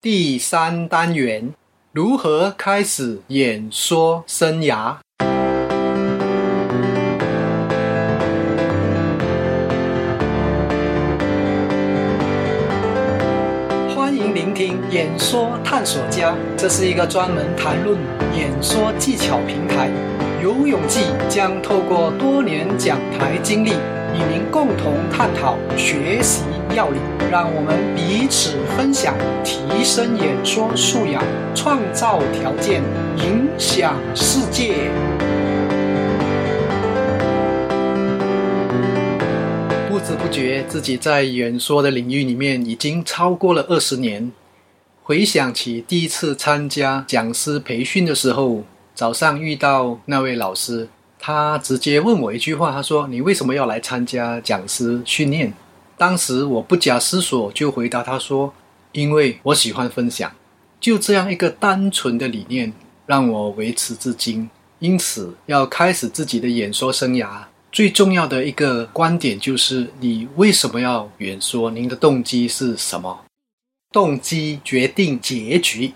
[0.00, 1.54] 第三单元：
[1.90, 4.94] 如何开始演说生涯？
[13.92, 17.98] 欢迎聆听演说探索家，这是一个专门谈论
[18.32, 19.90] 演说技巧平台。
[20.40, 26.44] 游泳记将透过多年讲台经历，与您共同探讨学习
[26.78, 31.20] 要领，让我们彼此分享，提升演说素养，
[31.52, 32.84] 创造条件，
[33.16, 34.74] 影响世界。
[39.90, 44.30] 不知不觉，自己在演说的领域里面已经超过了二十年。
[45.02, 48.62] 回想起第一次参加讲师培训的时候，
[48.94, 50.88] 早上遇到那位老师，
[51.18, 55.52] 他直接问我一句话，他说：“你为什么要来参加讲师训练？”
[55.98, 58.54] 当时我不假思索就回答他说
[58.92, 60.32] ：“因为我喜欢分享。”
[60.80, 62.72] 就这样一个单纯的理念
[63.04, 64.48] 让我维持至今。
[64.78, 71.68] 因此，要开始自己的演说生涯，最重要的一个观点就是你为什么要演说？
[71.72, 73.24] 您的动机是什么？
[73.90, 75.92] 动机决定结局。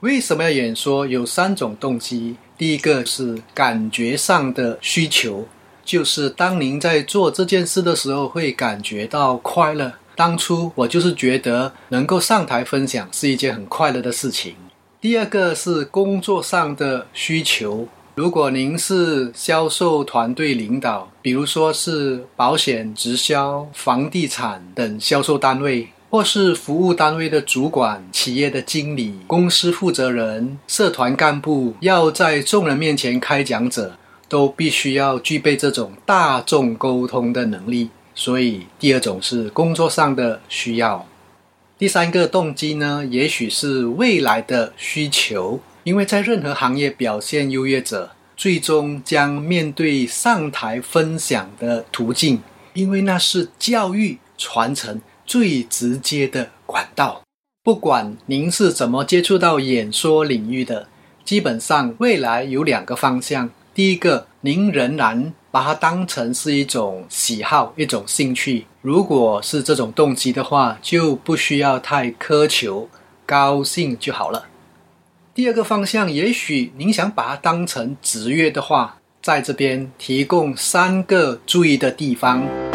[0.00, 1.06] 为什么要演说？
[1.06, 2.36] 有三种动机。
[2.58, 5.46] 第一个是感觉上的需求，
[5.86, 9.92] 就是当您在做这件事的时候，会感觉到快乐。
[10.16, 14.56] 当初我就是觉得能够上台分享是一件很快乐的事情。
[15.00, 25.88] 第二个是工作上的需求，如果您是销售团队领导，比如说是保险、直销、房地产等销售单位。
[26.08, 37.90] 或是服务单位的主管、企业的经理、公司负责人、社团干部，要在众人面前开讲者，都必须要具备这种大众沟通的能力。
[38.14, 41.06] 所以，第二种是工作上的需要。
[41.78, 55.00] 第三个动机呢，也许是未来的需求，因为在任何行业表现优越者，最终将面对上台分享的途径，因为那是教育传承。
[55.28, 57.20] 最直接的管道，
[57.64, 60.86] 不管您是怎么接触到演说领域的，
[61.24, 63.50] 基本上未来有两个方向。
[63.76, 68.64] 第一个，您仍然把它当成是一种喜好、一种兴趣。
[68.80, 72.88] 如果是这种动机的话，就不需要太苛求，
[73.26, 74.46] 高兴就好了。
[75.34, 82.65] 第二个方向，也许您想把它当成职业的话，在这边提供三个注意的地方。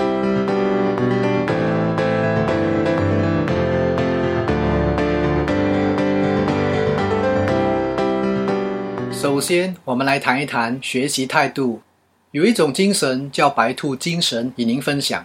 [9.22, 11.80] 首先，我们来谈一谈学习态度。
[12.32, 15.24] 有一种精神叫白兔精神，与您分享。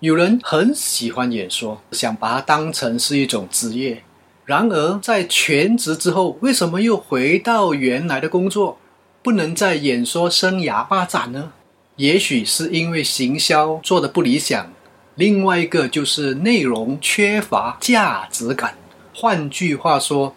[0.00, 4.02] 有人很喜欢演说，想把它当成是一种职业。
[4.44, 8.78] 然而，在全职之后，为什么又回到原来的工作，
[9.22, 11.50] 不能在演说生涯发展呢？
[11.96, 14.70] 也许是因为行销做的不理想，
[15.14, 18.74] 另外一个就是内容缺乏价值感。
[19.14, 20.36] 换句话说。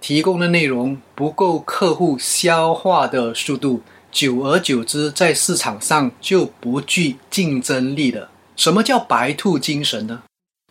[0.00, 8.30] 提供的内容不够客户消化的速度，久而久之，在市场上就不具竞争力了。
[8.56, 10.22] 什么叫白兔精神呢？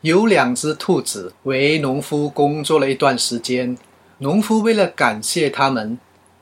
[0.01, 3.77] 有两只兔子为农夫工作了一段时间，
[4.19, 5.97] 农夫为了感谢他们，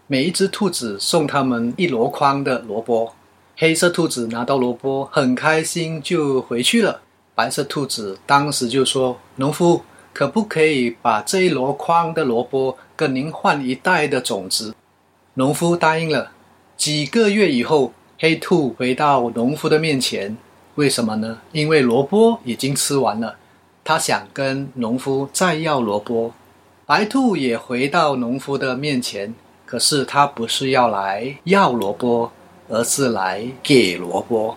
[0.07, 3.13] 每一只兔子送他们一箩筐的萝卜。
[3.57, 7.02] 黑色兔子拿到萝卜很开心，就回去了。
[7.34, 9.81] 白色兔子当时就说：“农夫。”
[10.16, 14.74] 可不可以把这一箩筐的萝卜跟您换一袋的种子？
[15.34, 16.31] 农夫答应了。
[16.78, 20.38] 几个月以后，黑兔回到农夫的面前，
[20.76, 21.40] 为什么呢？
[21.52, 23.36] 因为萝卜已经吃完了，
[23.84, 26.34] 他想跟农夫再要萝卜。
[26.86, 32.32] 白兔也回到农夫的面前，可是他不是要来要萝卜，
[32.70, 34.56] 而是来给萝卜。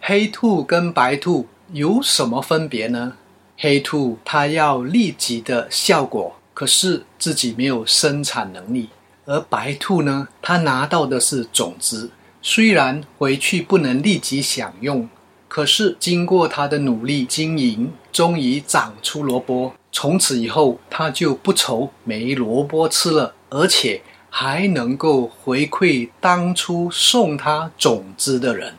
[0.00, 3.12] 黑兔跟白兔有什么分别呢？
[3.62, 8.88] 黑兔它要立即的效果，可是自己没有生产能力；
[9.24, 12.10] 而白兔呢，它拿到的是种子，
[12.42, 15.08] 虽然回去不能立即享用，
[15.46, 19.72] 可是经过它的努力经营，终于长出萝卜。
[19.92, 28.74] 从此以后，它就不愁没萝卜吃了，而且还能够回馈当初送它种子的人。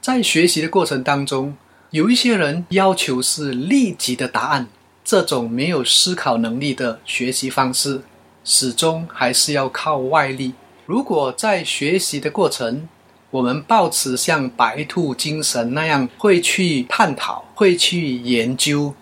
[0.00, 1.56] 在学习的过程当中。
[1.90, 4.66] 有一些人要求是立即的答案，
[5.04, 8.02] 这种没有思考能力的学习方式，
[8.44, 10.52] 始终还是要靠外力。
[10.84, 12.88] 如果在学习的过程，
[13.30, 18.92] 我们保持像白兔精神那样，会去探讨，会去研究，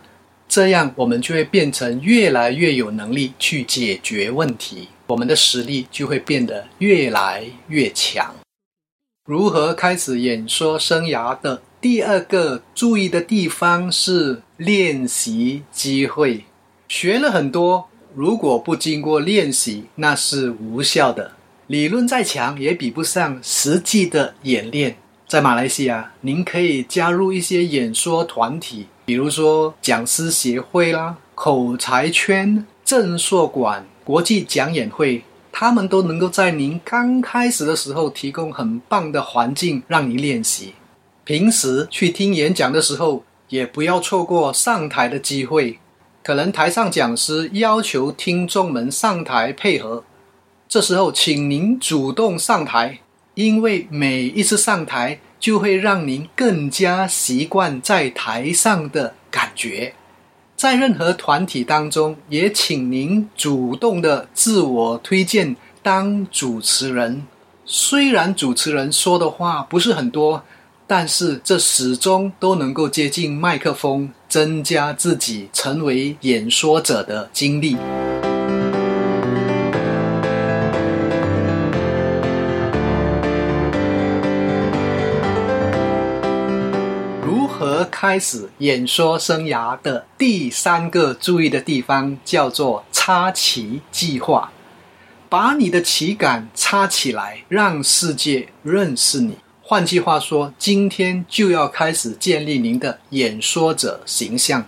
[0.47, 8.35] 这样我们就会变成越来越有能力去解决问题，我们的实力就会变得越来越强。
[9.27, 16.45] 如何开始演说生涯的第二个注意的地方是练习机会。
[16.89, 21.33] 学了很多，如果不经过练习，那是无效的。
[21.67, 24.97] 理论再强，也比不上实际的演练。
[25.29, 35.23] 在马来西亚，您可以加入一些演说团体，比如说讲师协会啦、口才圈、正硕馆、国际讲演会。
[35.53, 40.73] 他们都能够在您刚开始的时候提供很棒的环境让您练习。
[41.25, 45.79] 平时去听演讲的时候，也不要错过上台的机会。
[46.23, 50.05] 可能台上讲师要求听众们上台配合，
[50.69, 53.01] 这时候请您主动上台，
[53.35, 59.95] 因为每一次上台就会让您更加习惯在台上的感觉。
[60.57, 67.27] 在任何团体当中，也请您主动的自我推荐当主持人。
[67.65, 70.43] 虽然主持人说的话不是很多，
[70.87, 77.79] 但是这始终都能够接近麦克风，增加自己成为演说者的经历。
[87.23, 94.53] 如何开始演说生涯的第三个注意的地方叫做插旗计划，
[95.31, 99.39] 把你的旗杆插起来，让世界认识你。
[99.67, 104.67] 换句话说，今天就要开始建立您的演说者形象。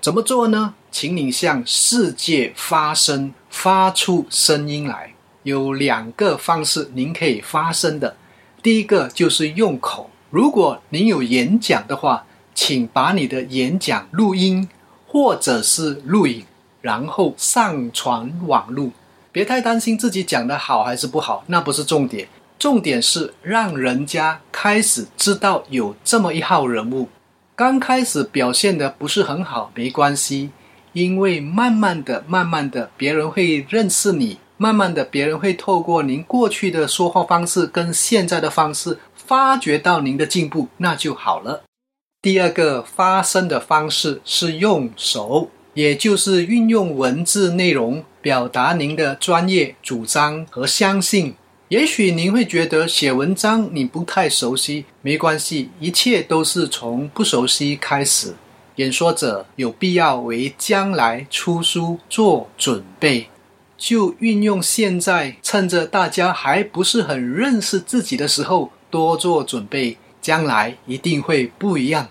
[0.00, 0.74] 怎么做呢？
[0.92, 5.12] 请你向世界发声，发出声音来。
[5.42, 8.16] 有两个方式您可以发声的，
[8.62, 10.10] 第一个就是用口。
[10.30, 12.24] 如果您有演讲的话。
[12.58, 14.66] 请把你的演讲录音
[15.06, 16.42] 或者是录影，
[16.80, 18.90] 然后上传网络。
[19.30, 22.26] 别太担心自己讲的好还是不好，那不是重点。
[22.58, 27.08] 重点是让人家开始知道有这么一号人物。
[27.54, 30.50] 刚开始表现的不是很好，没关系，
[30.92, 34.38] 因为慢慢的、慢慢的，别人会认识你。
[34.58, 41.62] 慢慢的，别人会透过您过去的说话方式跟现在的方式，发觉到您的进步，那就好了。
[42.22, 51.34] 第二个发声的方式是用手，也就是运用文字内容表达您的专业主张和相信。
[51.68, 58.32] 也许您会觉得写文章你不太熟悉，没关系，一切都是从不熟悉开始。
[58.76, 63.28] 演说者有必要为将来出书做准备，
[63.76, 72.08] 就运用现在趁着大家还不是很认识自己的时候多做准备，将来一定会不一样。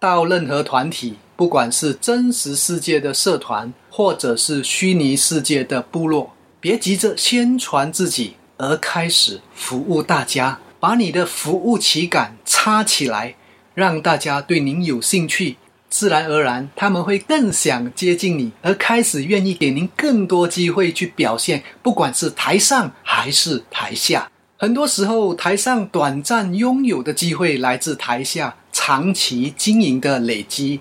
[0.00, 10.58] 到任何团体，不管是真实世界的社团，或者是虚拟世界的部落，别急着宣传自己，而开始服务大家。
[10.78, 13.34] 把你的服务旗杆插起来，
[13.74, 15.56] 让大家对您有兴趣，
[15.88, 24.30] 自然而然他们会更想接近你，而开始愿意给您更多机会去表现，不管是台上还是台下。
[24.58, 30.80] 很多时候，台上短暂拥有的机会，来自台下长期经营的累积。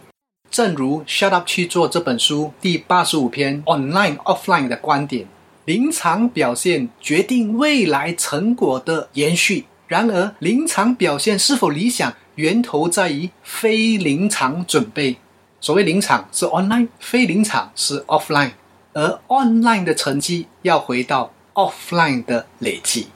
[0.52, 5.26] 正如《Shut Up 去做》这本书第八十五篇 “Online Offline” 的观点：
[5.66, 9.66] 临场表现决定未来成果的延续。
[9.88, 15.18] 然而，临场表现是否理想，源头在于非临场准备。
[15.60, 18.52] 所谓临场是 online，非临场是 offline，
[18.94, 23.08] 而 online 的成绩要回到 offline 的累积。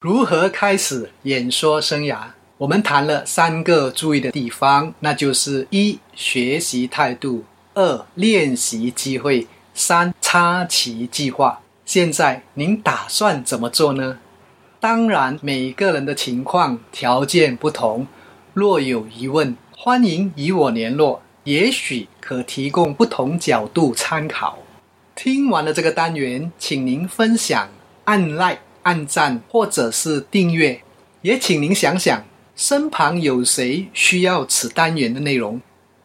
[0.00, 2.18] 如何开始演说生涯？
[2.58, 11.60] 我们谈了三个注意的地方，那就是一学习态度，二练习机会，三插旗计划。
[11.84, 14.18] 现在您打算怎么做呢？
[14.80, 18.06] 当然，每个人的情况条件不同，
[18.52, 24.58] 若有疑问，欢迎与我联络，也许可提供不同角度参考。
[25.14, 27.68] 听完了这个单元，请您分享
[28.04, 28.58] 按 like。
[28.84, 30.82] 按赞或者是订阅，
[31.22, 32.22] 也请您想想
[32.54, 35.58] 身旁有谁需要此单元的内容，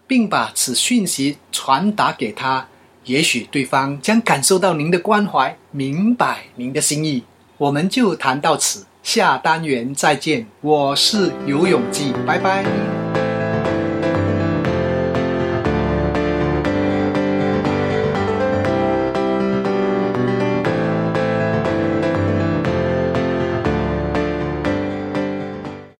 [0.07, 2.69] 并把此讯息传达给他，
[3.09, 7.23] 也许对方将感受到您的关怀，明白您的心意。
[7.57, 10.45] 我们就谈到此，下单元再见。
[10.61, 13.08] 我是游泳记，拜拜。